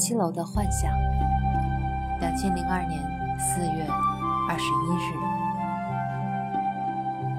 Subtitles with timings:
[0.00, 0.90] 七楼的幻想。
[2.20, 2.98] 两千零二年
[3.38, 3.86] 四月
[4.48, 5.12] 二十一日，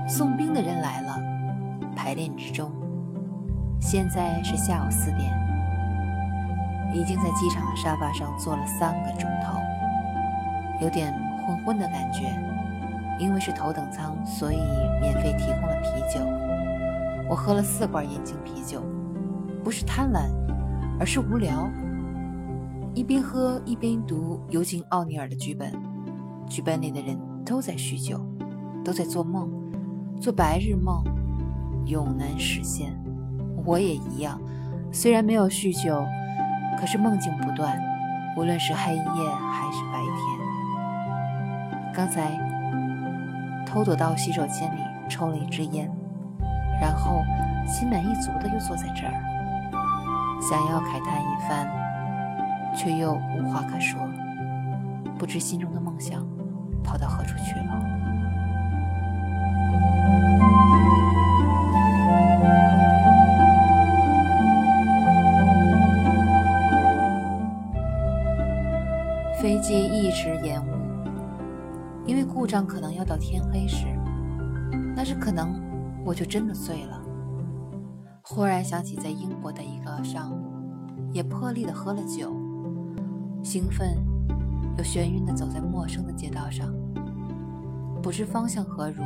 [0.08, 1.20] 送冰的人来了，
[1.96, 2.72] 排练之中。
[3.80, 5.34] 现在是下午四点，
[6.94, 9.60] 已经在机场的沙发上坐了三个钟头，
[10.82, 11.12] 有点
[11.46, 12.32] 昏昏的感觉。
[13.18, 14.58] 因为是头等舱，所以
[15.00, 16.20] 免费提供了啤酒。
[17.28, 18.82] 我喝了四罐燕京啤酒，
[19.64, 20.30] 不是贪婪，
[21.00, 21.70] 而是无聊。
[22.94, 25.72] 一边喝一边读尤金·奥尼尔的剧本，
[26.48, 28.20] 剧本里的人都在酗酒，
[28.84, 29.50] 都在做梦，
[30.20, 31.04] 做白日梦，
[31.86, 32.94] 永难实现。
[33.66, 34.40] 我也一样，
[34.92, 36.06] 虽然没有酗酒，
[36.80, 37.82] 可是梦境不断，
[38.38, 40.40] 无论是黑夜还是白天。
[41.94, 42.52] 刚才。
[43.64, 45.90] 偷躲到洗手间里抽了一支烟，
[46.82, 47.22] 然后
[47.66, 49.14] 心满意足的又坐在这儿，
[50.42, 51.66] 想要慨叹一番，
[52.76, 54.00] 却又无话可说，
[55.18, 56.26] 不知心中的梦想
[56.84, 57.88] 跑到何处去了。
[69.42, 70.72] 飞机一直延误。
[72.06, 73.86] 因为故障可能要到天黑时，
[74.96, 75.54] 那是可能
[76.04, 77.00] 我就真的醉了。
[78.24, 80.42] 忽然想起在英国的一个上午，
[81.12, 82.36] 也破例的喝了酒，
[83.44, 83.98] 兴奋
[84.78, 86.74] 又眩晕的走在陌生的街道上，
[88.02, 89.04] 不知方向何如，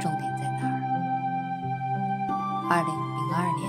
[0.00, 0.80] 重点在哪儿？
[2.68, 3.68] 二零零二年